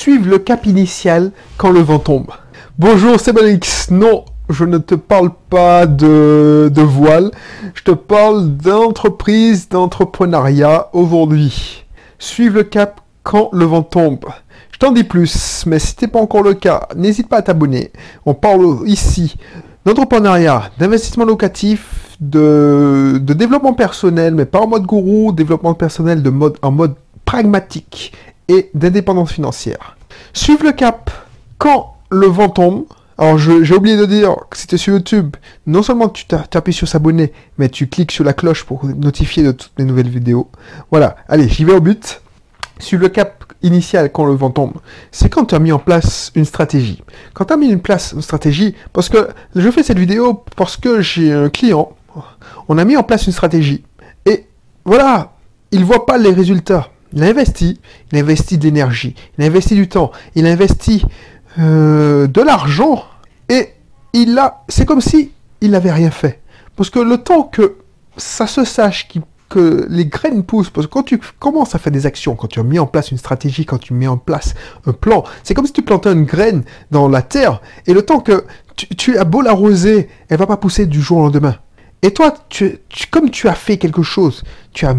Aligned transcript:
Suive 0.00 0.26
le 0.26 0.38
cap 0.38 0.64
initial 0.64 1.30
quand 1.58 1.70
le 1.70 1.80
vent 1.80 1.98
tombe. 1.98 2.30
Bonjour, 2.78 3.20
c'est 3.20 3.34
Bonix. 3.34 3.90
Non, 3.90 4.24
je 4.48 4.64
ne 4.64 4.78
te 4.78 4.94
parle 4.94 5.28
pas 5.50 5.84
de, 5.84 6.72
de 6.74 6.80
voile, 6.80 7.30
je 7.74 7.82
te 7.82 7.90
parle 7.90 8.56
d'entreprise, 8.56 9.68
d'entrepreneuriat 9.68 10.88
aujourd'hui. 10.94 11.84
Suive 12.18 12.54
le 12.54 12.62
cap 12.62 13.02
quand 13.24 13.50
le 13.52 13.66
vent 13.66 13.82
tombe. 13.82 14.24
Je 14.72 14.78
t'en 14.78 14.90
dis 14.90 15.04
plus, 15.04 15.64
mais 15.66 15.78
si 15.78 15.88
ce 15.88 15.96
n'est 16.00 16.10
pas 16.10 16.18
encore 16.18 16.44
le 16.44 16.54
cas, 16.54 16.88
n'hésite 16.96 17.28
pas 17.28 17.36
à 17.36 17.42
t'abonner. 17.42 17.92
On 18.24 18.32
parle 18.32 18.78
ici 18.86 19.36
d'entrepreneuriat, 19.84 20.70
d'investissement 20.78 21.26
locatif, 21.26 22.16
de, 22.20 23.20
de, 23.20 23.34
développement 23.34 23.74
personnel, 23.74 24.34
mais 24.34 24.46
pas 24.46 24.60
en 24.60 24.66
mode 24.66 24.86
gourou, 24.86 25.32
développement 25.32 25.74
personnel 25.74 26.22
de 26.22 26.30
mode, 26.30 26.56
en 26.62 26.70
mode 26.70 26.94
pragmatique 27.26 28.14
et 28.50 28.70
d'indépendance 28.74 29.32
financière. 29.32 29.96
Suive 30.32 30.64
le 30.64 30.72
cap 30.72 31.10
quand 31.58 31.94
le 32.10 32.26
vent 32.26 32.48
tombe. 32.48 32.84
Alors 33.16 33.38
j'ai 33.38 33.74
oublié 33.74 33.96
de 33.96 34.06
dire 34.06 34.34
que 34.50 34.56
c'était 34.56 34.76
sur 34.76 34.94
YouTube. 34.94 35.36
Non 35.66 35.82
seulement 35.82 36.08
tu 36.08 36.24
t'appuies 36.24 36.72
sur 36.72 36.88
s'abonner, 36.88 37.32
mais 37.58 37.68
tu 37.68 37.86
cliques 37.86 38.12
sur 38.12 38.24
la 38.24 38.32
cloche 38.32 38.64
pour 38.64 38.84
notifier 38.86 39.42
de 39.42 39.52
toutes 39.52 39.78
mes 39.78 39.84
nouvelles 39.84 40.08
vidéos. 40.08 40.50
Voilà, 40.90 41.16
allez, 41.28 41.48
j'y 41.48 41.64
vais 41.64 41.74
au 41.74 41.80
but. 41.80 42.22
Suive 42.78 43.00
le 43.00 43.08
cap 43.08 43.44
initial 43.62 44.10
quand 44.10 44.24
le 44.24 44.32
vent 44.32 44.50
tombe. 44.50 44.72
C'est 45.12 45.28
quand 45.28 45.44
tu 45.44 45.54
as 45.54 45.58
mis 45.58 45.70
en 45.70 45.78
place 45.78 46.32
une 46.34 46.46
stratégie. 46.46 47.02
Quand 47.34 47.44
tu 47.44 47.52
as 47.52 47.56
mis 47.56 47.72
en 47.72 47.78
place 47.78 48.12
une 48.12 48.22
stratégie, 48.22 48.74
parce 48.92 49.08
que 49.08 49.28
je 49.54 49.70
fais 49.70 49.82
cette 49.82 49.98
vidéo 49.98 50.42
parce 50.56 50.76
que 50.76 51.02
j'ai 51.02 51.32
un 51.32 51.50
client, 51.50 51.92
on 52.68 52.78
a 52.78 52.84
mis 52.84 52.96
en 52.96 53.02
place 53.02 53.26
une 53.26 53.32
stratégie. 53.32 53.84
Et 54.24 54.46
voilà, 54.84 55.34
il 55.70 55.84
voit 55.84 56.06
pas 56.06 56.18
les 56.18 56.32
résultats. 56.32 56.88
Il 57.12 57.22
a 57.24 57.26
investi, 57.26 57.80
il 58.12 58.18
a 58.18 58.20
investi 58.20 58.58
de 58.58 58.64
l'énergie, 58.64 59.14
il 59.36 59.44
a 59.44 59.46
investi 59.46 59.74
du 59.74 59.88
temps, 59.88 60.12
il 60.34 60.46
a 60.46 60.50
investi 60.50 61.04
euh, 61.58 62.26
de 62.26 62.40
l'argent. 62.40 63.04
Et 63.48 63.70
il 64.12 64.38
a, 64.38 64.62
c'est 64.68 64.86
comme 64.86 65.00
si 65.00 65.32
il 65.60 65.72
n'avait 65.72 65.92
rien 65.92 66.10
fait. 66.10 66.40
Parce 66.76 66.90
que 66.90 67.00
le 67.00 67.18
temps 67.18 67.42
que 67.42 67.76
ça 68.16 68.46
se 68.46 68.64
sache 68.64 69.08
que 69.48 69.86
les 69.90 70.06
graines 70.06 70.44
poussent, 70.44 70.70
parce 70.70 70.86
que 70.86 70.92
quand 70.92 71.02
tu 71.02 71.18
commences 71.38 71.74
à 71.74 71.78
faire 71.78 71.92
des 71.92 72.06
actions, 72.06 72.36
quand 72.36 72.46
tu 72.46 72.60
as 72.60 72.62
mis 72.62 72.78
en 72.78 72.86
place 72.86 73.10
une 73.10 73.18
stratégie, 73.18 73.66
quand 73.66 73.78
tu 73.78 73.92
mets 73.92 74.06
en 74.06 74.16
place 74.16 74.54
un 74.86 74.92
plan, 74.92 75.24
c'est 75.42 75.54
comme 75.54 75.66
si 75.66 75.72
tu 75.72 75.82
plantais 75.82 76.12
une 76.12 76.24
graine 76.24 76.62
dans 76.90 77.08
la 77.08 77.20
terre, 77.20 77.60
et 77.86 77.92
le 77.92 78.02
temps 78.02 78.20
que 78.20 78.44
tu, 78.76 79.18
as 79.18 79.24
beau 79.24 79.42
l'arroser, 79.42 80.08
elle 80.28 80.38
va 80.38 80.46
pas 80.46 80.56
pousser 80.56 80.86
du 80.86 81.02
jour 81.02 81.18
au 81.18 81.22
lendemain. 81.22 81.56
Et 82.02 82.12
toi, 82.12 82.32
tu, 82.48 82.78
comme 83.10 83.28
tu 83.28 83.48
as 83.48 83.54
fait 83.54 83.76
quelque 83.76 84.02
chose, 84.02 84.42
tu 84.72 84.86
as 84.86 84.94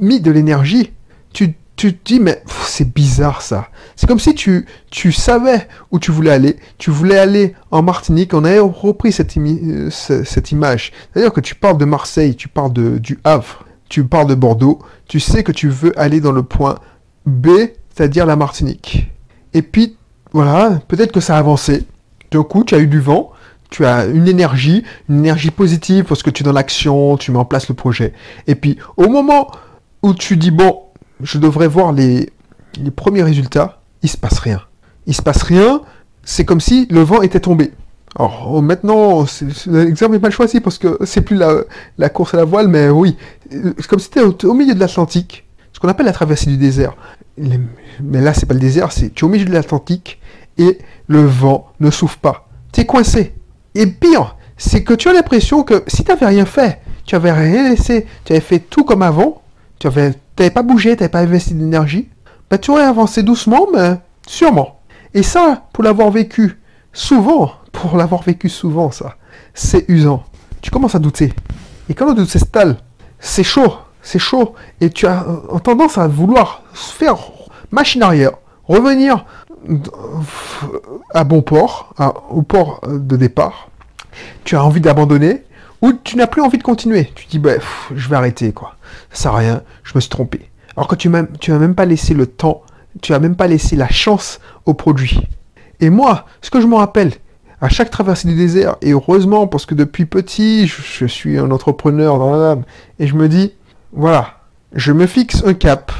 mis 0.00 0.20
de 0.20 0.30
l'énergie, 0.30 0.92
tu, 1.32 1.54
tu 1.76 1.94
te 1.94 2.04
dis, 2.04 2.20
mais 2.20 2.42
c'est 2.62 2.92
bizarre 2.92 3.42
ça. 3.42 3.68
C'est 3.96 4.06
comme 4.06 4.18
si 4.18 4.34
tu, 4.34 4.66
tu 4.90 5.12
savais 5.12 5.68
où 5.90 5.98
tu 5.98 6.10
voulais 6.10 6.30
aller. 6.30 6.56
Tu 6.78 6.90
voulais 6.90 7.18
aller 7.18 7.54
en 7.70 7.82
Martinique. 7.82 8.34
On 8.34 8.44
avait 8.44 8.58
repris 8.58 9.12
cette, 9.12 9.36
euh, 9.36 9.90
cette 9.90 10.52
image. 10.52 10.92
C'est-à-dire 11.12 11.32
que 11.32 11.40
tu 11.40 11.54
parles 11.54 11.78
de 11.78 11.84
Marseille, 11.84 12.34
tu 12.34 12.48
parles 12.48 12.72
de, 12.72 12.98
du 12.98 13.18
Havre, 13.24 13.64
tu 13.88 14.04
parles 14.04 14.26
de 14.26 14.34
Bordeaux. 14.34 14.80
Tu 15.06 15.20
sais 15.20 15.42
que 15.44 15.52
tu 15.52 15.68
veux 15.68 15.98
aller 15.98 16.20
dans 16.20 16.32
le 16.32 16.42
point 16.42 16.76
B, 17.26 17.48
c'est-à-dire 17.94 18.26
la 18.26 18.36
Martinique. 18.36 19.10
Et 19.52 19.62
puis, 19.62 19.96
voilà, 20.32 20.80
peut-être 20.88 21.12
que 21.12 21.20
ça 21.20 21.36
a 21.36 21.38
avancé. 21.38 21.86
D'un 22.30 22.42
coup, 22.42 22.64
tu 22.64 22.74
as 22.74 22.78
eu 22.78 22.86
du 22.86 23.00
vent. 23.00 23.32
Tu 23.68 23.84
as 23.84 24.06
une 24.06 24.28
énergie, 24.28 24.84
une 25.08 25.18
énergie 25.18 25.50
positive 25.50 26.04
parce 26.04 26.22
que 26.22 26.30
tu 26.30 26.42
es 26.42 26.44
dans 26.44 26.52
l'action, 26.52 27.16
tu 27.16 27.32
mets 27.32 27.38
en 27.38 27.44
place 27.44 27.68
le 27.68 27.74
projet. 27.74 28.12
Et 28.46 28.54
puis, 28.54 28.78
au 28.96 29.08
moment 29.08 29.50
où 30.02 30.14
tu 30.14 30.36
dis, 30.36 30.52
bon, 30.52 30.82
je 31.20 31.38
devrais 31.38 31.68
voir 31.68 31.92
les, 31.92 32.30
les 32.80 32.90
premiers 32.90 33.22
résultats, 33.22 33.80
il 34.02 34.08
se 34.08 34.16
passe 34.16 34.38
rien. 34.38 34.62
Il 35.06 35.14
se 35.14 35.22
passe 35.22 35.42
rien, 35.42 35.82
c'est 36.24 36.44
comme 36.44 36.60
si 36.60 36.86
le 36.90 37.00
vent 37.00 37.22
était 37.22 37.40
tombé. 37.40 37.72
Alors 38.18 38.48
oh, 38.50 38.62
maintenant, 38.62 39.26
l'exemple 39.66 40.12
n'est 40.12 40.20
pas 40.20 40.30
choisi 40.30 40.60
parce 40.60 40.78
que 40.78 40.98
c'est 41.04 41.20
plus 41.20 41.36
la, 41.36 41.62
la, 41.98 42.08
course 42.08 42.34
à 42.34 42.38
la 42.38 42.44
voile, 42.44 42.68
mais 42.68 42.88
oui, 42.88 43.16
c'est 43.50 43.86
comme 43.86 43.98
si 43.98 44.10
tu 44.10 44.18
étais 44.18 44.46
au, 44.46 44.54
milieu 44.54 44.74
de 44.74 44.80
l'Atlantique, 44.80 45.46
ce 45.72 45.80
qu'on 45.80 45.88
appelle 45.88 46.06
la 46.06 46.12
traversée 46.12 46.50
du 46.50 46.56
désert. 46.56 46.96
mais 47.36 48.20
là, 48.20 48.32
c'est 48.32 48.46
pas 48.46 48.54
le 48.54 48.60
désert, 48.60 48.90
c'est 48.92 49.12
tu 49.12 49.24
es 49.24 49.28
au 49.28 49.30
milieu 49.30 49.44
de 49.44 49.52
l'Atlantique 49.52 50.18
et 50.56 50.78
le 51.08 51.24
vent 51.24 51.72
ne 51.80 51.90
souffle 51.90 52.18
pas. 52.18 52.48
Tu 52.72 52.80
es 52.80 52.86
coincé. 52.86 53.34
Et 53.74 53.86
pire, 53.86 54.36
c'est 54.56 54.82
que 54.82 54.94
tu 54.94 55.08
as 55.08 55.12
l'impression 55.12 55.62
que 55.62 55.84
si 55.86 56.02
tu 56.02 56.10
n'avais 56.10 56.26
rien 56.26 56.46
fait, 56.46 56.80
tu 57.04 57.14
avais 57.14 57.32
rien 57.32 57.68
laissé, 57.68 58.06
tu 58.24 58.32
avais 58.32 58.40
fait 58.40 58.60
tout 58.60 58.84
comme 58.84 59.02
avant, 59.02 59.42
tu 59.78 59.86
avais 59.86 60.14
pas 60.50 60.62
bougé, 60.62 60.96
t'avais 60.96 61.08
pas 61.08 61.20
investi 61.20 61.54
d'énergie, 61.54 62.08
bah 62.50 62.58
tu 62.58 62.70
aurais 62.70 62.84
avancé 62.84 63.22
doucement, 63.22 63.66
mais 63.72 63.96
sûrement. 64.26 64.80
Et 65.14 65.22
ça, 65.22 65.64
pour 65.72 65.84
l'avoir 65.84 66.10
vécu 66.10 66.60
souvent, 66.92 67.52
pour 67.72 67.96
l'avoir 67.96 68.22
vécu 68.22 68.48
souvent, 68.48 68.90
ça, 68.90 69.16
c'est 69.54 69.88
usant. 69.88 70.24
Tu 70.62 70.70
commences 70.70 70.94
à 70.94 70.98
douter. 70.98 71.32
Et 71.88 71.94
quand 71.94 72.06
le 72.06 72.14
doute 72.14 72.28
s'installe, 72.28 72.76
c'est 73.20 73.44
chaud, 73.44 73.74
c'est 74.02 74.18
chaud. 74.18 74.54
Et 74.80 74.90
tu 74.90 75.06
as 75.06 75.24
euh, 75.24 75.58
tendance 75.58 75.98
à 75.98 76.08
vouloir 76.08 76.62
faire 76.72 77.16
machine 77.70 78.02
arrière, 78.02 78.32
revenir 78.64 79.24
à 81.12 81.24
bon 81.24 81.42
port, 81.42 81.94
au 82.30 82.42
port 82.42 82.80
de 82.86 83.16
départ. 83.16 83.68
Tu 84.44 84.56
as 84.56 84.64
envie 84.64 84.80
d'abandonner, 84.80 85.44
ou 85.82 85.92
tu 85.92 86.16
n'as 86.16 86.26
plus 86.26 86.42
envie 86.42 86.58
de 86.58 86.62
continuer. 86.62 87.10
Tu 87.14 87.26
dis, 87.26 87.38
bah, 87.38 87.54
je 87.94 88.08
vais 88.08 88.16
arrêter, 88.16 88.52
quoi. 88.52 88.76
Ça 89.10 89.24
sert 89.24 89.34
rien, 89.34 89.62
je 89.84 89.92
me 89.94 90.00
suis 90.00 90.10
trompé. 90.10 90.50
Alors 90.76 90.88
que 90.88 90.94
tu 90.94 91.08
n'as 91.08 91.24
tu 91.24 91.52
même 91.52 91.74
pas 91.74 91.84
laissé 91.84 92.14
le 92.14 92.26
temps, 92.26 92.62
tu 93.00 93.12
n'as 93.12 93.18
même 93.18 93.36
pas 93.36 93.46
laissé 93.46 93.76
la 93.76 93.88
chance 93.88 94.40
au 94.64 94.74
produit. 94.74 95.20
Et 95.80 95.90
moi, 95.90 96.26
ce 96.40 96.50
que 96.50 96.60
je 96.60 96.66
me 96.66 96.76
rappelle, 96.76 97.12
à 97.60 97.68
chaque 97.68 97.90
traversée 97.90 98.28
du 98.28 98.34
désert, 98.34 98.76
et 98.82 98.92
heureusement, 98.92 99.46
parce 99.46 99.66
que 99.66 99.74
depuis 99.74 100.04
petit, 100.06 100.66
je, 100.66 101.06
suis 101.06 101.38
un 101.38 101.50
entrepreneur 101.50 102.18
dans 102.18 102.36
l'âme, 102.36 102.64
et 102.98 103.06
je 103.06 103.14
me 103.14 103.28
dis, 103.28 103.54
voilà, 103.92 104.40
je 104.74 104.92
me 104.92 105.06
fixe 105.06 105.42
un 105.44 105.54
cap. 105.54 105.92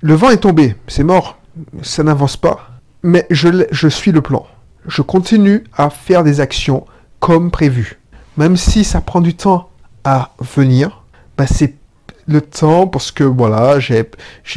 Le 0.00 0.14
vent 0.14 0.30
est 0.30 0.38
tombé, 0.38 0.76
c'est 0.86 1.04
mort, 1.04 1.38
ça 1.82 2.02
n'avance 2.02 2.36
pas, 2.36 2.70
mais 3.02 3.26
je, 3.30 3.66
je 3.70 3.88
suis 3.88 4.12
le 4.12 4.20
plan. 4.20 4.46
Je 4.86 5.02
continue 5.02 5.64
à 5.76 5.90
faire 5.90 6.24
des 6.24 6.40
actions 6.40 6.86
comme 7.18 7.50
prévu 7.50 7.99
même 8.40 8.56
si 8.56 8.84
ça 8.84 9.02
prend 9.02 9.20
du 9.20 9.34
temps 9.34 9.68
à 10.02 10.30
venir, 10.56 11.02
bah 11.36 11.46
c'est 11.46 11.74
le 12.26 12.40
temps 12.40 12.86
parce 12.86 13.12
que 13.12 13.22
voilà, 13.22 13.78
j'ai, 13.80 14.02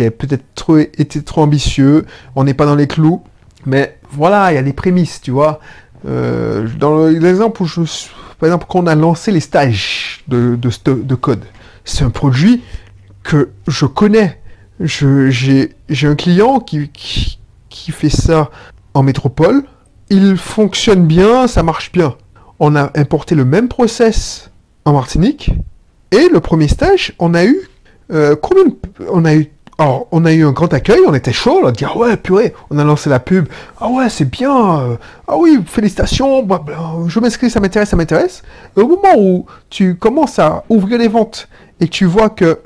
peut-être 0.09 0.79
été 0.97 1.21
trop 1.21 1.41
ambitieux, 1.41 2.05
on 2.37 2.45
n'est 2.45 2.53
pas 2.53 2.65
dans 2.65 2.75
les 2.75 2.87
clous, 2.87 3.21
mais 3.65 3.99
voilà, 4.09 4.53
il 4.53 4.55
y 4.55 4.57
a 4.57 4.63
des 4.63 4.71
prémices, 4.71 5.19
tu 5.21 5.31
vois. 5.31 5.59
Euh, 6.07 6.65
dans 6.79 7.07
l'exemple 7.07 7.61
où 7.61 7.65
je, 7.65 7.81
par 8.39 8.47
exemple, 8.47 8.67
quand 8.69 8.79
on 8.79 8.87
a 8.87 8.95
lancé 8.95 9.31
les 9.31 9.41
stages 9.41 10.23
de, 10.29 10.55
de, 10.55 11.15
code, 11.15 11.43
c'est 11.83 12.05
un 12.05 12.09
produit 12.09 12.63
que 13.21 13.49
je 13.67 13.85
connais. 13.85 14.39
j'ai, 14.79 15.75
un 16.03 16.15
client 16.15 16.61
qui, 16.61 16.89
qui 17.69 17.91
fait 17.91 18.09
ça 18.09 18.49
en 18.93 19.03
métropole. 19.03 19.65
Il 20.09 20.37
fonctionne 20.37 21.05
bien, 21.05 21.47
ça 21.47 21.63
marche 21.63 21.91
bien 21.91 22.15
on 22.65 22.77
a 22.77 22.91
importé 22.95 23.35
le 23.35 23.43
même 23.43 23.67
process 23.67 24.49
en 24.85 24.93
Martinique. 24.93 25.51
Et 26.11 26.29
le 26.29 26.39
premier 26.39 26.69
stage, 26.69 27.13
on 27.19 27.33
a 27.33 27.43
eu 27.43 27.57
euh, 28.11 28.37
combien 28.37 28.63
on 29.11 29.25
a 29.25 29.35
eu 29.35 29.51
on 29.79 30.23
a 30.23 30.31
eu 30.31 30.45
un 30.45 30.53
grand 30.53 30.73
accueil, 30.73 31.01
on 31.05 31.13
était 31.13 31.33
chaud, 31.33 31.59
on 31.61 31.67
a 31.67 31.73
dit 31.73 31.83
ah 31.83 31.97
ouais 31.97 32.15
purée, 32.15 32.53
on 32.69 32.77
a 32.77 32.85
lancé 32.85 33.09
la 33.09 33.19
pub, 33.19 33.49
ah 33.81 33.89
ouais 33.89 34.07
c'est 34.09 34.29
bien, 34.29 34.79
euh, 34.79 34.95
ah 35.27 35.35
oui 35.35 35.59
félicitations, 35.65 36.47
je 37.07 37.19
m'inscris, 37.19 37.49
ça 37.49 37.59
m'intéresse, 37.59 37.89
ça 37.89 37.97
m'intéresse. 37.97 38.43
Au 38.77 38.87
moment 38.87 39.17
où 39.17 39.45
tu 39.69 39.95
commences 39.95 40.39
à 40.39 40.63
ouvrir 40.69 40.99
les 40.99 41.09
ventes 41.09 41.49
et 41.81 41.89
tu 41.89 42.05
vois 42.05 42.29
que 42.29 42.59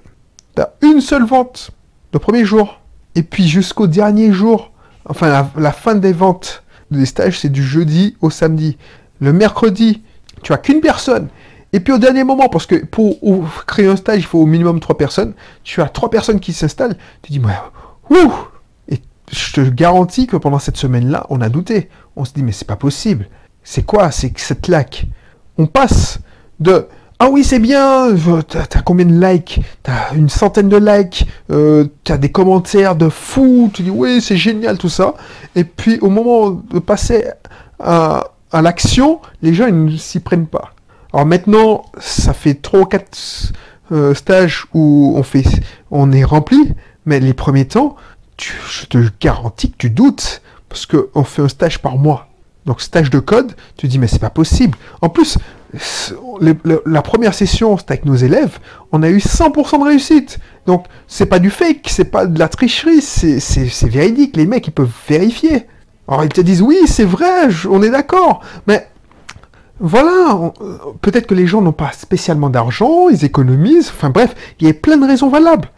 tu 0.56 0.62
as 0.62 0.74
une 0.84 1.02
seule 1.02 1.26
vente 1.26 1.72
le 2.14 2.20
premier 2.20 2.46
jour 2.46 2.80
et 3.16 3.24
puis 3.24 3.48
jusqu'au 3.48 3.88
dernier 3.88 4.32
jour, 4.32 4.72
enfin 5.06 5.28
la, 5.30 5.50
la 5.58 5.72
fin 5.72 5.96
des 5.96 6.14
ventes 6.14 6.62
des 6.92 7.08
stages 7.08 7.40
c'est 7.40 7.50
du 7.50 7.64
jeudi 7.64 8.16
au 8.22 8.30
samedi. 8.30 8.78
Le 9.20 9.34
mercredi, 9.34 10.04
tu 10.44 10.54
as 10.54 10.58
qu'une 10.58 10.82
personne. 10.82 11.28
Et 11.74 11.80
puis 11.80 11.94
au 11.94 11.98
dernier 11.98 12.24
moment, 12.24 12.50
parce 12.50 12.66
que 12.66 12.86
pour 12.86 13.18
créer 13.66 13.88
un 13.88 13.96
stage, 13.96 14.20
il 14.20 14.26
faut 14.26 14.40
au 14.40 14.46
minimum 14.46 14.80
trois 14.80 14.98
personnes. 14.98 15.34
Tu 15.64 15.82
as 15.82 15.90
trois 15.90 16.10
personnes 16.10 16.40
qui 16.40 16.54
s'installent. 16.54 16.98
Tu 17.22 17.34
dis, 17.34 17.42
ouh 18.10 18.34
Et 18.90 19.02
je 19.32 19.54
te 19.54 19.62
garantis 19.62 20.28
que 20.28 20.38
pendant 20.38 20.60
cette 20.60 20.78
semaine-là, 20.78 21.26
on 21.30 21.42
a 21.42 21.50
douté. 21.50 21.90
On 22.16 22.26
se 22.26 22.34
dit, 22.34 22.44
mais 22.44 22.52
c'est 22.54 22.68
pas 22.68 22.78
possible. 22.78 23.28
C'est 23.64 23.84
quoi? 23.84 24.12
C'est 24.12 24.38
cette 24.38 24.70
lac 24.70 25.08
On 25.58 25.68
passe 25.68 26.20
de 26.60 26.88
ah 27.20 27.30
oui, 27.32 27.44
c'est 27.44 27.58
bien, 27.58 28.10
t'as 28.48 28.62
as 28.62 28.82
combien 28.84 29.06
de 29.06 29.20
likes? 29.20 29.60
T'as 29.82 30.14
une 30.14 30.30
centaine 30.30 30.70
de 30.70 30.78
likes, 30.78 31.26
euh, 31.50 31.88
t'as 32.04 32.18
des 32.18 32.32
commentaires 32.32 32.96
de 32.96 33.10
fou, 33.10 33.72
tu 33.74 33.82
dis 33.82 33.90
oui, 33.90 34.22
c'est 34.22 34.38
génial 34.38 34.78
tout 34.78 34.90
ça. 34.90 35.16
Et 35.56 35.64
puis 35.64 35.98
au 36.02 36.12
moment 36.12 36.52
de 36.52 36.78
passer 36.78 37.26
à, 37.80 38.34
à 38.52 38.62
l'action, 38.62 39.20
les 39.42 39.54
gens 39.54 39.68
ils 39.68 39.86
ne 39.86 39.98
s'y 39.98 40.20
prennent 40.20 40.48
pas. 40.48 40.74
Alors 41.14 41.26
maintenant, 41.26 41.86
ça 42.00 42.34
fait 42.34 42.56
3 42.56 42.80
ou 42.82 42.86
4 42.86 43.54
stages 44.14 44.66
où 44.74 45.14
on, 45.16 45.24
fait, 45.24 45.46
on 45.92 46.12
est 46.12 46.24
rempli, 46.24 46.74
mais 47.06 47.20
les 47.20 47.34
premiers 47.34 47.66
temps, 47.66 47.96
je 48.38 48.86
te 48.86 48.98
garantis 49.20 49.72
que 49.72 49.78
tu 49.78 49.90
doutes, 49.90 50.42
parce 50.70 50.86
qu'on 50.86 51.24
fait 51.24 51.42
un 51.42 51.48
stage 51.48 51.80
par 51.80 51.98
mois. 51.98 52.28
Donc 52.66 52.82
stage 52.82 53.10
de 53.10 53.20
code, 53.20 53.56
tu 53.78 53.88
dis 53.88 53.98
mais 53.98 54.08
c'est 54.08 54.20
pas 54.20 54.30
possible. 54.30 54.78
En 55.02 55.08
plus, 55.08 55.38
la 56.86 57.02
première 57.02 57.34
session, 57.34 57.78
c'était 57.78 57.94
avec 57.94 58.06
nos 58.06 58.16
élèves, 58.16 58.60
on 58.92 59.04
a 59.04 59.10
eu 59.10 59.20
100% 59.20 59.80
de 59.80 59.86
réussite. 59.86 60.40
Donc 60.66 60.86
c'est 61.08 61.28
pas 61.28 61.40
du 61.40 61.50
fake, 61.50 61.88
c'est 61.88 62.12
pas 62.12 62.26
de 62.26 62.38
la 62.38 62.50
tricherie, 62.50 63.02
c'est 63.02 63.88
véridique. 63.88 64.36
Les 64.36 64.46
mecs, 64.46 64.68
ils 64.68 64.72
peuvent 64.72 64.92
vérifier. 65.08 65.66
Alors 66.08 66.24
ils 66.24 66.30
te 66.30 66.42
disent 66.42 66.62
oui, 66.62 66.80
c'est 66.86 67.06
vrai, 67.06 67.50
on 67.70 67.82
est 67.84 67.90
d'accord. 67.90 68.42
Mais 68.68 68.88
voilà, 69.80 70.54
peut-être 71.02 71.28
que 71.28 71.36
les 71.36 71.46
gens 71.48 71.62
n'ont 71.62 71.72
pas 71.72 71.92
spécialement 71.92 72.50
d'argent, 72.50 73.10
ils 73.10 73.24
économisent, 73.26 73.90
enfin 73.96 74.10
bref, 74.10 74.34
il 74.60 74.68
y 74.68 74.70
a 74.70 74.74
plein 74.74 74.98
de 74.98 75.06
raisons 75.06 75.30
valables. 75.30 75.70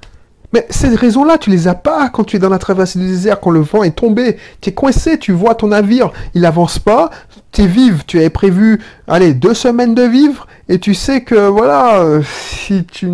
Mais 0.53 0.65
ces 0.71 0.95
raisons-là, 0.95 1.37
tu 1.37 1.51
les 1.51 1.67
as 1.67 1.75
pas 1.75 2.09
quand 2.09 2.23
tu 2.23 2.37
es 2.37 2.39
dans 2.39 2.49
la 2.49 2.57
traversée 2.57 2.97
du 2.97 3.05
désert, 3.05 3.39
quand 3.39 3.51
le 3.51 3.59
vent 3.59 3.83
est 3.83 3.95
tombé. 3.95 4.37
Tu 4.61 4.69
es 4.69 4.73
coincé, 4.73 5.19
tu 5.19 5.31
vois 5.31 5.53
ton 5.53 5.67
navire, 5.67 6.11
il 6.33 6.43
avance 6.45 6.79
pas, 6.79 7.11
tu 7.51 7.61
es 7.61 7.67
vive, 7.67 8.03
tu 8.07 8.17
avais 8.17 8.31
prévu, 8.31 8.81
allez, 9.07 9.35
deux 9.35 9.53
semaines 9.53 9.93
de 9.93 10.03
vivre, 10.03 10.47
et 10.67 10.79
tu 10.79 10.95
sais 10.95 11.21
que, 11.21 11.47
voilà, 11.47 12.21
si 12.23 12.83
tu... 12.85 13.07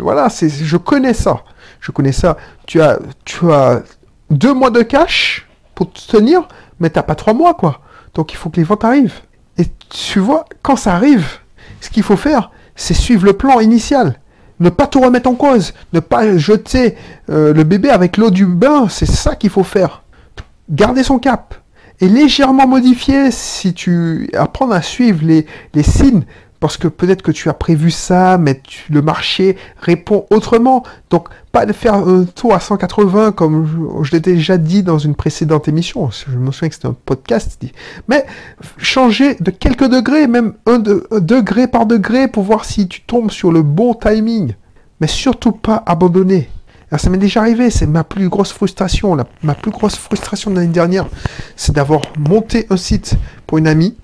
Voilà, 0.00 0.28
c'est, 0.28 0.50
je 0.50 0.76
connais 0.76 1.14
ça. 1.14 1.44
Je 1.80 1.90
connais 1.90 2.12
ça. 2.12 2.36
Tu 2.66 2.82
as, 2.82 2.98
tu 3.24 3.50
as 3.50 3.82
deux 4.30 4.52
mois 4.52 4.70
de 4.70 4.82
cash 4.82 5.43
pour 5.74 5.92
te 5.92 6.00
tenir, 6.06 6.48
mais 6.80 6.90
t'as 6.90 7.02
pas 7.02 7.14
trois 7.14 7.34
mois, 7.34 7.54
quoi. 7.54 7.80
Donc 8.14 8.32
il 8.32 8.36
faut 8.36 8.50
que 8.50 8.56
les 8.56 8.64
ventes 8.64 8.84
arrivent. 8.84 9.20
Et 9.58 9.66
tu 9.88 10.18
vois, 10.18 10.44
quand 10.62 10.76
ça 10.76 10.94
arrive, 10.94 11.26
ce 11.80 11.90
qu'il 11.90 12.02
faut 12.02 12.16
faire, 12.16 12.50
c'est 12.76 12.94
suivre 12.94 13.24
le 13.24 13.34
plan 13.34 13.60
initial. 13.60 14.18
Ne 14.60 14.70
pas 14.70 14.86
tout 14.86 15.00
remettre 15.00 15.28
en 15.28 15.34
cause. 15.34 15.74
Ne 15.92 16.00
pas 16.00 16.36
jeter 16.36 16.96
euh, 17.28 17.52
le 17.52 17.64
bébé 17.64 17.90
avec 17.90 18.16
l'eau 18.16 18.30
du 18.30 18.46
bain. 18.46 18.86
C'est 18.88 19.06
ça 19.06 19.34
qu'il 19.34 19.50
faut 19.50 19.64
faire. 19.64 20.02
Garder 20.70 21.02
son 21.02 21.18
cap. 21.18 21.54
Et 22.00 22.08
légèrement 22.08 22.66
modifier 22.66 23.30
si 23.30 23.74
tu 23.74 24.28
apprends 24.34 24.70
à 24.70 24.82
suivre 24.82 25.24
les, 25.24 25.46
les 25.74 25.82
signes 25.82 26.24
parce 26.64 26.78
que 26.78 26.88
peut-être 26.88 27.20
que 27.20 27.30
tu 27.30 27.50
as 27.50 27.52
prévu 27.52 27.90
ça, 27.90 28.38
mais 28.38 28.62
le 28.88 29.02
marché 29.02 29.58
répond 29.82 30.24
autrement. 30.30 30.82
Donc, 31.10 31.28
pas 31.52 31.66
de 31.66 31.74
faire 31.74 31.92
un 31.92 32.24
tour 32.24 32.54
à 32.54 32.58
180 32.58 33.32
comme 33.32 34.02
je, 34.02 34.10
l'ai 34.12 34.20
déjà 34.20 34.56
dit 34.56 34.82
dans 34.82 34.96
une 34.96 35.14
précédente 35.14 35.68
émission. 35.68 36.08
Je 36.10 36.38
me 36.38 36.50
souviens 36.52 36.70
que 36.70 36.74
c'était 36.74 36.88
un 36.88 36.96
podcast. 37.04 37.62
Mais 38.08 38.24
changer 38.78 39.34
de 39.40 39.50
quelques 39.50 39.90
degrés, 39.90 40.26
même 40.26 40.54
un, 40.64 40.78
degré 40.78 41.68
par 41.68 41.84
degré, 41.84 42.28
pour 42.28 42.44
voir 42.44 42.64
si 42.64 42.88
tu 42.88 43.02
tombes 43.02 43.30
sur 43.30 43.52
le 43.52 43.60
bon 43.60 43.92
timing. 43.92 44.54
Mais 45.02 45.06
surtout 45.06 45.52
pas 45.52 45.82
abandonner. 45.84 46.48
ça 46.96 47.10
m'est 47.10 47.18
déjà 47.18 47.40
arrivé, 47.40 47.68
c'est 47.68 47.86
ma 47.86 48.04
plus 48.04 48.30
grosse 48.30 48.54
frustration. 48.54 49.18
ma 49.42 49.54
plus 49.54 49.70
grosse 49.70 49.96
frustration 49.96 50.50
de 50.50 50.56
l'année 50.56 50.72
dernière, 50.72 51.08
c'est 51.56 51.74
d'avoir 51.74 52.00
monté 52.18 52.66
un 52.70 52.78
site 52.78 53.16
pour 53.46 53.58
une 53.58 53.66
amie. 53.66 53.94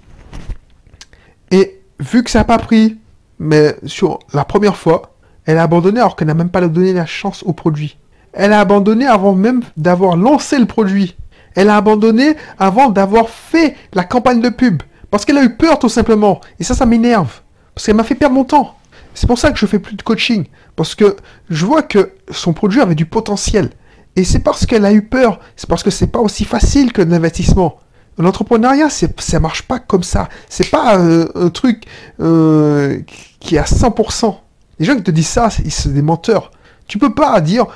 Et 1.53 1.80
vu 2.01 2.25
que 2.25 2.31
ça 2.31 2.41
n'a 2.41 2.45
pas 2.45 2.59
pris, 2.59 2.99
mais 3.39 3.77
sur 3.85 4.19
la 4.33 4.45
première 4.45 4.77
fois, 4.77 5.15
elle 5.45 5.59
a 5.59 5.63
abandonné 5.63 6.01
alors 6.01 6.17
qu'elle 6.17 6.29
n'a 6.29 6.35
même 6.35 6.51
pas 6.51 6.67
donné 6.67 6.93
la 6.93 7.07
chance 7.07 7.43
au 7.45 7.53
produit. 7.53 7.97
Elle 8.33 8.53
a 8.53 8.61
abandonné 8.61 9.07
avant 9.07 9.35
même 9.35 9.63
d'avoir 9.77 10.17
lancé 10.17 10.59
le 10.59 10.67
produit. 10.67 11.17
Elle 11.55 11.69
a 11.69 11.77
abandonné 11.77 12.37
avant 12.59 12.89
d'avoir 12.89 13.29
fait 13.29 13.77
la 13.93 14.05
campagne 14.05 14.41
de 14.41 14.49
pub. 14.49 14.83
Parce 15.11 15.25
qu'elle 15.25 15.39
a 15.39 15.43
eu 15.43 15.57
peur 15.57 15.79
tout 15.79 15.89
simplement. 15.89 16.41
Et 16.61 16.65
ça, 16.65 16.75
ça 16.75 16.87
m'énerve. 16.87 17.41
Parce 17.75 17.87
qu'elle 17.87 17.97
m'a 17.97 18.05
fait 18.05 18.15
perdre 18.15 18.37
mon 18.37 18.45
temps. 18.45 18.77
C'est 19.15 19.27
pour 19.27 19.39
ça 19.39 19.51
que 19.51 19.59
je 19.59 19.67
fais 19.67 19.81
plus 19.81 19.97
de 19.97 20.03
coaching. 20.03 20.45
Parce 20.77 20.95
que 20.95 21.17
je 21.49 21.67
vois 21.67 21.83
que 21.83 22.13
son 22.31 22.53
produit 22.53 22.81
avait 22.81 22.95
du 22.95 23.07
potentiel. 23.07 23.71
Et 24.15 24.23
c'est 24.23 24.39
parce 24.39 24.65
qu'elle 24.67 24.85
a 24.85 24.93
eu 24.93 25.03
peur. 25.03 25.41
C'est 25.57 25.69
parce 25.69 25.83
que 25.83 25.91
c'est 25.91 26.07
pas 26.07 26.21
aussi 26.21 26.45
facile 26.45 26.93
que 26.93 27.03
l'investissement. 27.03 27.79
L'entrepreneuriat, 28.19 28.89
ça 28.91 29.41
marche 29.41 29.63
pas 29.63 29.79
comme 29.79 30.03
ça. 30.03 30.29
C'est 30.49 30.71
pas 30.71 30.99
euh, 30.99 31.29
un 31.35 31.49
truc 31.49 31.85
euh, 32.21 33.01
qui 33.39 33.57
est 33.57 33.59
à 33.59 33.65
100%. 33.65 34.37
Les 34.79 34.87
gens 34.87 34.97
qui 34.97 35.03
te 35.03 35.11
disent 35.11 35.29
ça, 35.29 35.49
c'est 35.51 35.93
des 35.93 36.03
menteurs. 36.03 36.51
Tu 36.87 36.99
peux 36.99 37.15
pas 37.15 37.41
dire. 37.41 37.67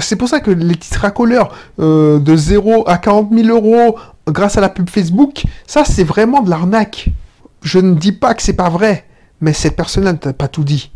C'est 0.00 0.16
pour 0.16 0.28
ça 0.28 0.40
que 0.40 0.50
les 0.50 0.76
titres 0.76 1.00
racoleurs 1.00 1.54
euh, 1.80 2.18
de 2.18 2.36
0 2.36 2.86
à 2.86 2.98
40 2.98 3.30
000 3.32 3.48
euros 3.48 3.98
grâce 4.28 4.56
à 4.56 4.60
la 4.60 4.68
pub 4.68 4.88
Facebook, 4.88 5.44
ça 5.66 5.84
c'est 5.84 6.04
vraiment 6.04 6.42
de 6.42 6.50
l'arnaque. 6.50 7.08
Je 7.62 7.78
ne 7.78 7.94
dis 7.94 8.12
pas 8.12 8.34
que 8.34 8.42
c'est 8.42 8.52
pas 8.52 8.68
vrai, 8.68 9.06
mais 9.40 9.52
cette 9.52 9.74
personne-là 9.74 10.12
ne 10.12 10.18
t'a 10.18 10.32
pas 10.32 10.48
tout 10.48 10.64
dit. 10.64 10.90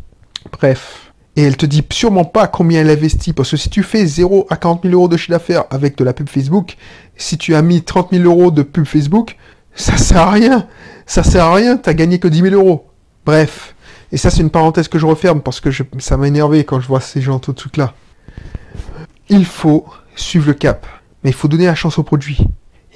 Bref. 0.53 1.06
Et 1.37 1.43
elle 1.43 1.57
te 1.57 1.67
dit 1.67 1.85
sûrement 1.93 2.25
pas 2.25 2.47
combien 2.47 2.81
elle 2.81 2.91
investit. 2.91 3.33
Parce 3.33 3.51
que 3.51 3.57
si 3.57 3.69
tu 3.69 3.83
fais 3.83 4.07
0 4.07 4.47
à 4.49 4.57
40 4.57 4.83
000 4.85 4.95
euros 4.95 5.09
de 5.09 5.17
chiffre 5.17 5.33
d'affaires 5.33 5.65
avec 5.71 5.97
de 5.97 6.05
la 6.05 6.15
pub 6.15 6.29
Facebook, 6.29 6.77
si 7.17 7.37
tu 7.37 7.55
as 7.55 7.63
mis 7.63 7.83
30 7.83 8.11
000 8.13 8.25
euros 8.25 8.51
de 8.51 8.63
pub 8.63 8.87
Facebook, 8.87 9.37
ça 9.75 9.99
sert 9.99 10.23
à 10.23 10.31
rien. 10.31 10.67
Ça 11.05 11.23
sert 11.23 11.45
à 11.45 11.55
rien, 11.55 11.77
t'as 11.77 11.93
gagné 11.93 12.19
que 12.19 12.29
10 12.29 12.41
000 12.41 12.55
euros. 12.55 12.87
Bref. 13.27 13.75
Et 14.13 14.17
ça, 14.17 14.31
c'est 14.31 14.41
une 14.41 14.51
parenthèse 14.51 14.89
que 14.89 14.99
je 14.99 15.07
referme 15.07 15.43
parce 15.43 15.61
que 15.61 15.69
ça 15.99 16.17
m'a 16.17 16.29
énervé 16.29 16.65
quand 16.65 16.81
je 16.81 16.87
vois 16.89 17.01
ces 17.01 17.21
gens 17.21 17.39
tout 17.39 17.53
de 17.53 17.61
suite 17.61 17.77
là. 17.77 17.95
Il 19.29 19.45
faut 19.45 19.87
suivre 20.15 20.47
le 20.47 20.55
cap. 20.55 20.87
Mais 21.23 21.31
il 21.31 21.35
faut 21.35 21.49
donner 21.49 21.67
la 21.67 21.75
chance 21.75 21.99
au 21.99 22.03
produit. 22.03 22.39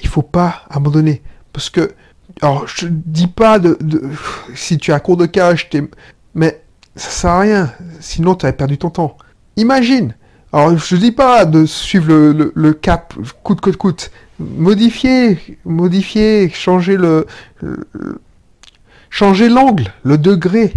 Il 0.02 0.08
faut 0.08 0.22
pas 0.22 0.62
abandonner. 0.70 1.20
Parce 1.52 1.68
que, 1.68 1.92
alors, 2.40 2.66
je 2.66 2.86
dis 2.88 3.26
pas 3.26 3.58
de, 3.58 3.76
si 4.54 4.78
tu 4.78 4.92
as 4.92 5.00
cours 5.00 5.16
de 5.16 5.26
cash, 5.26 5.68
mais 6.34 6.62
ça 6.96 7.10
sert 7.10 7.30
à 7.30 7.40
rien. 7.40 7.72
Sinon, 8.00 8.34
tu 8.34 8.46
avais 8.46 8.56
perdu 8.56 8.78
ton 8.78 8.90
temps. 8.90 9.16
Imagine. 9.56 10.14
Alors, 10.52 10.76
je 10.76 10.96
dis 10.96 11.12
pas 11.12 11.44
de 11.44 11.64
suivre 11.64 12.12
le, 12.54 12.72
cap 12.72 13.14
coûte 13.42 13.60
que 13.60 13.70
coûte. 13.70 14.10
Modifier, 14.38 15.58
modifier, 15.64 16.48
changer 16.50 16.96
le, 16.96 17.26
changer 19.10 19.48
l'angle, 19.48 19.92
le 20.02 20.18
degré, 20.18 20.72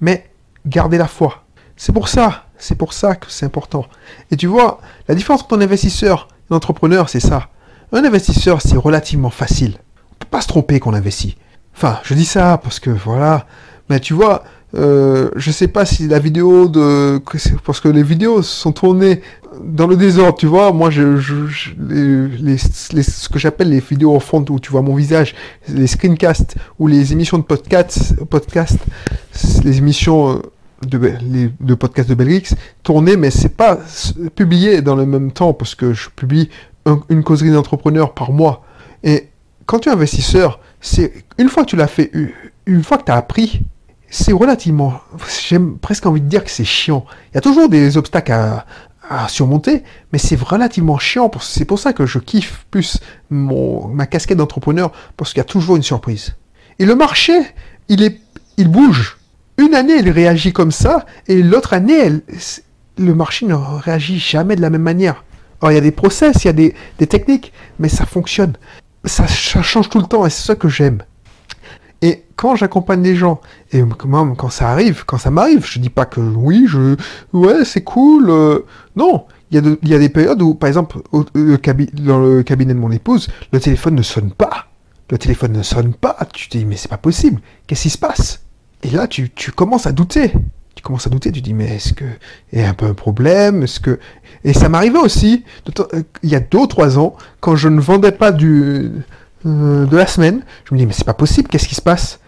mais 0.00 0.28
garder 0.66 0.98
la 0.98 1.06
foi. 1.06 1.44
C'est 1.76 1.92
pour 1.92 2.08
ça, 2.08 2.46
c'est 2.58 2.76
pour 2.76 2.92
ça 2.92 3.14
que 3.14 3.26
c'est 3.28 3.46
important. 3.46 3.86
Et 4.30 4.36
tu 4.36 4.46
vois, 4.46 4.80
la 5.08 5.14
différence 5.14 5.42
entre 5.42 5.56
un 5.56 5.60
investisseur 5.60 6.28
et 6.50 6.54
un 6.54 6.56
entrepreneur, 6.56 7.08
c'est 7.08 7.20
ça. 7.20 7.48
Un 7.92 8.04
investisseur, 8.04 8.62
c'est 8.62 8.76
relativement 8.76 9.30
facile. 9.30 9.74
On 10.12 10.14
peut 10.18 10.28
pas 10.30 10.40
se 10.40 10.48
tromper 10.48 10.80
qu'on 10.80 10.94
investit. 10.94 11.36
Enfin, 11.76 11.98
je 12.02 12.14
dis 12.14 12.24
ça 12.24 12.58
parce 12.62 12.80
que 12.80 12.90
voilà. 12.90 13.46
Mais 13.88 14.00
tu 14.00 14.14
vois, 14.14 14.44
euh, 14.74 15.30
je 15.36 15.50
sais 15.50 15.68
pas 15.68 15.84
si 15.84 16.08
la 16.08 16.18
vidéo 16.18 16.68
de 16.68 17.20
parce 17.64 17.80
que 17.80 17.88
les 17.88 18.02
vidéos 18.02 18.42
sont 18.42 18.72
tournées 18.72 19.20
dans 19.62 19.86
le 19.86 19.96
désordre, 19.96 20.36
tu 20.36 20.46
vois. 20.46 20.72
Moi, 20.72 20.90
je, 20.90 21.18
les, 21.78 22.56
ce 22.56 23.28
que 23.28 23.38
j'appelle 23.38 23.68
les 23.68 23.80
vidéos 23.80 24.16
en 24.16 24.20
fond 24.20 24.44
où 24.48 24.58
tu 24.58 24.70
vois 24.70 24.82
mon 24.82 24.94
visage, 24.94 25.34
les 25.68 25.86
screencasts 25.86 26.56
ou 26.78 26.86
les 26.86 27.12
émissions 27.12 27.38
de 27.38 27.42
podcast, 27.42 28.14
podcast, 28.24 28.78
les 29.62 29.78
émissions 29.78 30.36
euh, 30.36 30.42
de, 30.86 30.98
les, 30.98 31.50
de 31.60 31.74
podcast 31.74 32.10
Belrix 32.12 32.54
tournées, 32.82 33.16
mais 33.16 33.30
c'est 33.30 33.54
pas 33.54 33.78
publié 34.34 34.80
dans 34.80 34.96
le 34.96 35.04
même 35.04 35.32
temps 35.32 35.52
parce 35.52 35.74
que 35.74 35.92
je 35.92 36.08
publie 36.08 36.48
une 37.10 37.22
causerie 37.22 37.52
d'entrepreneur 37.52 38.14
par 38.14 38.32
mois. 38.32 38.64
Et 39.04 39.28
quand 39.66 39.80
tu 39.80 39.90
es 39.90 39.92
investisseur, 39.92 40.60
c'est 40.80 41.12
une 41.38 41.48
fois 41.48 41.64
que 41.64 41.70
tu 41.70 41.76
l'as 41.76 41.86
fait, 41.86 42.10
une 42.66 42.82
fois 42.82 42.98
que 42.98 43.04
tu 43.04 43.12
as 43.12 43.16
appris 43.16 43.62
c'est 44.12 44.32
relativement, 44.32 45.00
j'ai 45.40 45.58
presque 45.80 46.04
envie 46.04 46.20
de 46.20 46.28
dire 46.28 46.44
que 46.44 46.50
c'est 46.50 46.66
chiant. 46.66 47.06
Il 47.30 47.36
y 47.36 47.38
a 47.38 47.40
toujours 47.40 47.70
des 47.70 47.96
obstacles 47.96 48.32
à, 48.32 48.66
surmonter, 49.28 49.82
mais 50.12 50.18
c'est 50.18 50.38
relativement 50.38 50.98
chiant. 50.98 51.30
C'est 51.40 51.64
pour 51.64 51.78
ça 51.78 51.94
que 51.94 52.04
je 52.04 52.18
kiffe 52.18 52.66
plus 52.70 53.00
mon, 53.30 53.88
ma 53.88 54.06
casquette 54.06 54.36
d'entrepreneur, 54.36 54.92
parce 55.16 55.30
qu'il 55.32 55.38
y 55.38 55.40
a 55.40 55.44
toujours 55.44 55.76
une 55.76 55.82
surprise. 55.82 56.34
Et 56.78 56.84
le 56.84 56.94
marché, 56.94 57.32
il, 57.88 58.02
est, 58.02 58.20
il 58.58 58.68
bouge. 58.68 59.18
Une 59.56 59.74
année, 59.74 59.96
il 59.98 60.10
réagit 60.10 60.52
comme 60.52 60.72
ça, 60.72 61.06
et 61.26 61.42
l'autre 61.42 61.72
année, 61.72 62.10
le 62.98 63.14
marché 63.14 63.46
ne 63.46 63.54
réagit 63.54 64.18
jamais 64.18 64.56
de 64.56 64.60
la 64.60 64.68
même 64.68 64.82
manière. 64.82 65.24
Alors, 65.62 65.72
il 65.72 65.74
y 65.74 65.78
a 65.78 65.82
des 65.82 65.90
process, 65.90 66.44
il 66.44 66.46
y 66.46 66.50
a 66.50 66.52
des, 66.52 67.06
techniques, 67.06 67.52
mais 67.78 67.88
ça 67.88 68.04
fonctionne. 68.04 68.54
Ça, 69.06 69.26
ça 69.26 69.62
change 69.62 69.88
tout 69.88 70.00
le 70.00 70.06
temps, 70.06 70.26
et 70.26 70.30
c'est 70.30 70.46
ça 70.46 70.54
que 70.54 70.68
j'aime. 70.68 71.02
Quand 72.42 72.56
j'accompagne 72.56 73.02
des 73.02 73.14
gens, 73.14 73.40
et 73.70 73.80
même 73.80 74.34
quand 74.36 74.50
ça 74.50 74.68
arrive, 74.68 75.04
quand 75.06 75.16
ça 75.16 75.30
m'arrive, 75.30 75.64
je 75.64 75.78
dis 75.78 75.90
pas 75.90 76.06
que 76.06 76.18
oui, 76.18 76.64
je, 76.66 76.96
ouais, 77.32 77.64
c'est 77.64 77.84
cool. 77.84 78.30
Euh, 78.30 78.58
non, 78.96 79.26
il 79.52 79.64
y, 79.64 79.64
a 79.64 79.76
il 79.80 79.88
y 79.88 79.94
a 79.94 79.98
des 80.00 80.08
périodes 80.08 80.42
où, 80.42 80.54
par 80.56 80.66
exemple, 80.66 80.98
au, 81.12 81.22
dans 81.22 82.18
le 82.18 82.42
cabinet 82.42 82.74
de 82.74 82.80
mon 82.80 82.90
épouse, 82.90 83.28
le 83.52 83.60
téléphone 83.60 83.94
ne 83.94 84.02
sonne 84.02 84.32
pas. 84.32 84.66
Le 85.08 85.18
téléphone 85.18 85.52
ne 85.52 85.62
sonne 85.62 85.94
pas. 85.94 86.16
Tu 86.32 86.48
te 86.48 86.58
dis, 86.58 86.64
mais 86.64 86.74
c'est 86.74 86.90
pas 86.90 86.96
possible. 86.96 87.40
Qu'est-ce 87.68 87.82
qui 87.82 87.90
se 87.90 87.98
passe? 87.98 88.42
Et 88.82 88.90
là, 88.90 89.06
tu, 89.06 89.30
tu 89.30 89.52
commences 89.52 89.86
à 89.86 89.92
douter. 89.92 90.32
Tu 90.74 90.82
commences 90.82 91.06
à 91.06 91.10
douter. 91.10 91.30
Tu 91.30 91.42
dis, 91.42 91.54
mais 91.54 91.76
est-ce 91.76 91.92
que 91.92 92.06
il 92.52 92.58
y 92.58 92.62
a 92.64 92.68
un 92.68 92.74
peu 92.74 92.86
un 92.86 92.94
problème? 92.94 93.62
Est-ce 93.62 93.78
que 93.78 94.00
et 94.42 94.52
ça 94.52 94.68
m'arrivait 94.68 94.98
aussi 94.98 95.44
euh, 95.78 96.02
il 96.24 96.30
y 96.30 96.34
a 96.34 96.40
deux 96.40 96.58
ou 96.58 96.66
trois 96.66 96.98
ans 96.98 97.14
quand 97.38 97.54
je 97.54 97.68
ne 97.68 97.80
vendais 97.80 98.10
pas 98.10 98.32
du 98.32 98.90
euh, 99.46 99.86
de 99.86 99.96
la 99.96 100.08
semaine. 100.08 100.42
Je 100.64 100.74
me 100.74 100.80
dis, 100.80 100.86
mais 100.86 100.92
c'est 100.92 101.04
pas 101.04 101.14
possible, 101.14 101.48
qu'est-ce 101.48 101.68
qui 101.68 101.76
se 101.76 101.82
passe? 101.82 102.18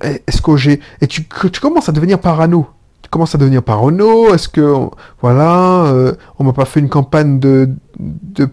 Est-ce 0.00 0.42
que 0.42 0.56
j'ai. 0.56 0.80
Et 1.00 1.06
tu, 1.06 1.26
tu 1.26 1.60
commences 1.60 1.88
à 1.88 1.92
devenir 1.92 2.18
parano. 2.18 2.68
Tu 3.02 3.10
commences 3.10 3.34
à 3.34 3.38
devenir 3.38 3.62
parano. 3.62 4.34
Est-ce 4.34 4.48
que. 4.48 4.74
Voilà, 5.20 5.84
euh, 5.86 6.14
on 6.38 6.44
m'a 6.44 6.52
pas 6.52 6.64
fait 6.64 6.80
une 6.80 6.88
campagne 6.88 7.38
de, 7.38 7.70
de, 7.98 8.48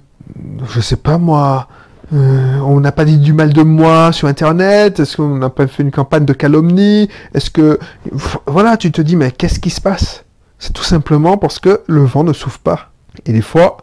je 0.69 0.79
sais 0.81 0.95
pas 0.95 1.17
moi, 1.17 1.67
euh, 2.13 2.57
on 2.59 2.79
n'a 2.79 2.91
pas 2.91 3.05
dit 3.05 3.17
du 3.17 3.33
mal 3.33 3.51
de 3.51 3.63
moi 3.63 4.13
sur 4.13 4.27
Internet 4.27 4.99
Est-ce 4.99 5.17
qu'on 5.17 5.37
n'a 5.37 5.49
pas 5.49 5.67
fait 5.67 5.83
une 5.83 5.91
campagne 5.91 6.25
de 6.25 6.33
calomnie 6.33 7.09
Est-ce 7.33 7.49
que... 7.49 7.79
Voilà, 8.45 8.77
tu 8.77 8.91
te 8.91 9.01
dis, 9.01 9.15
mais 9.15 9.31
qu'est-ce 9.31 9.59
qui 9.59 9.69
se 9.69 9.81
passe? 9.81 10.23
C'est 10.59 10.73
tout 10.73 10.83
simplement 10.83 11.37
parce 11.37 11.59
que 11.59 11.81
le 11.87 12.03
vent 12.03 12.23
ne 12.23 12.33
souffle 12.33 12.59
pas. 12.63 12.91
Et 13.25 13.33
des 13.33 13.41
fois, 13.41 13.77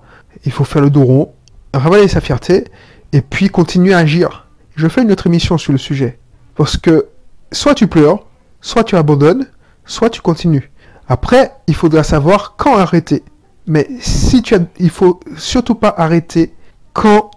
il 0.45 0.53
faut 0.53 0.65
faire 0.65 0.83
le 0.83 0.91
dos 0.91 1.05
rond, 1.05 1.33
ravaler 1.73 2.09
sa 2.09 2.21
fierté, 2.21 2.65
et 3.13 3.21
puis 3.21 3.49
continuer 3.49 3.95
à 3.95 3.99
agir. 3.99 4.47
Je 4.75 4.89
fais 4.89 5.03
une 5.03 5.13
autre 5.13 5.27
émission 5.27 5.59
sur 5.59 5.73
le 5.73 5.79
sujet. 5.79 6.19
Parce 6.57 6.77
que 6.77 7.07
soit 7.55 7.75
tu 7.75 7.87
pleures, 7.87 8.19
soit 8.61 8.85
tu 8.85 8.97
abandonnes, 8.97 9.47
soit 9.87 10.11
tu 10.11 10.21
continues. 10.21 10.71
Après, 11.09 11.53
il 11.67 11.75
faudra 11.75 12.03
savoir 12.03 12.55
quand 12.57 12.77
arrêter. 12.77 13.23
Mais 13.67 13.89
si 14.01 14.43
tu 14.43 14.55
as, 14.55 14.61
il 14.79 14.91
faut 14.91 15.21
surtout 15.37 15.75
pas 15.75 15.95
arrêter 15.97 16.55
quand 16.93 17.31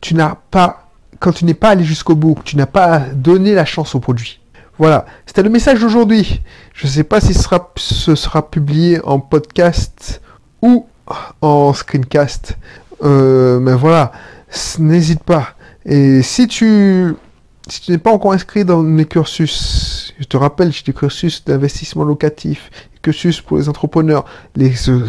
tu 0.00 0.14
n'as 0.14 0.36
pas, 0.50 0.90
quand 1.20 1.32
tu 1.32 1.44
n'es 1.44 1.54
pas 1.54 1.70
allé 1.70 1.84
jusqu'au 1.84 2.14
bout, 2.14 2.36
tu 2.44 2.56
n'as 2.56 2.66
pas 2.66 3.00
donné 3.00 3.54
la 3.54 3.64
chance 3.64 3.94
au 3.94 4.00
produit. 4.00 4.40
Voilà, 4.78 5.06
c'était 5.24 5.42
le 5.42 5.50
message 5.50 5.80
d'aujourd'hui. 5.80 6.42
Je 6.74 6.86
ne 6.86 6.92
sais 6.92 7.04
pas 7.04 7.20
si 7.20 7.32
ce 7.32 8.14
sera, 8.14 8.50
publié 8.50 9.00
en 9.04 9.20
podcast 9.20 10.20
ou 10.62 10.86
en 11.40 11.72
screencast. 11.72 12.56
Euh, 13.02 13.60
mais 13.60 13.74
voilà, 13.74 14.12
n'hésite 14.78 15.22
pas. 15.22 15.50
Et 15.86 16.22
si 16.22 16.48
tu, 16.48 17.14
si 17.68 17.80
tu 17.80 17.90
n'es 17.92 17.98
pas 17.98 18.12
encore 18.12 18.32
inscrit 18.32 18.64
dans 18.64 18.82
mes 18.82 19.06
cursus, 19.06 20.14
je 20.18 20.24
te 20.24 20.36
rappelle, 20.36 20.72
j'ai 20.72 20.82
des 20.84 20.92
cursus 20.92 21.44
d'investissement 21.44 22.04
locatif, 22.04 22.70
cursus 23.02 23.40
pour 23.40 23.56
les 23.56 23.68
entrepreneurs, 23.68 24.24
les 24.54 24.72
euh, 24.88 25.00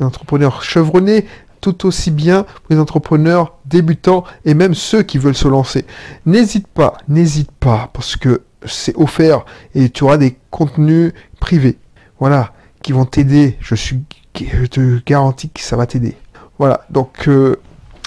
entrepreneurs 0.00 0.62
chevronnés, 0.62 1.26
tout 1.60 1.86
aussi 1.86 2.10
bien 2.10 2.44
pour 2.44 2.70
les 2.70 2.78
entrepreneurs 2.78 3.56
débutants 3.64 4.24
et 4.44 4.54
même 4.54 4.74
ceux 4.74 5.02
qui 5.02 5.18
veulent 5.18 5.36
se 5.36 5.48
lancer. 5.48 5.84
N'hésite 6.26 6.68
pas, 6.68 6.98
n'hésite 7.08 7.50
pas, 7.50 7.90
parce 7.92 8.16
que 8.16 8.42
c'est 8.64 8.96
offert 8.96 9.44
et 9.74 9.90
tu 9.90 10.04
auras 10.04 10.16
des 10.16 10.36
contenus 10.50 11.12
privés. 11.40 11.78
Voilà, 12.20 12.52
qui 12.82 12.92
vont 12.92 13.04
t'aider. 13.04 13.56
Je 13.60 13.74
suis, 13.74 14.00
je 14.36 14.66
te 14.66 15.00
garantis 15.04 15.50
que 15.50 15.60
ça 15.60 15.76
va 15.76 15.86
t'aider. 15.86 16.16
Voilà, 16.58 16.86
donc 16.90 17.28
euh, 17.28 17.56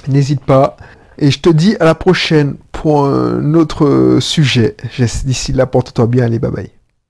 n'hésite 0.08 0.42
pas. 0.42 0.78
Et 1.18 1.32
je 1.32 1.40
te 1.40 1.50
dis 1.50 1.76
à 1.82 1.86
la 1.86 1.96
prochaine 1.96 2.56
pour 2.82 3.06
un 3.06 3.56
autre 3.56 4.20
sujet. 4.22 4.78
D'ici 4.98 5.52
là, 5.52 5.66
porte-toi 5.66 6.08
bien. 6.08 6.24
Allez, 6.24 6.40
bye 6.40 6.50
bye. 6.50 6.79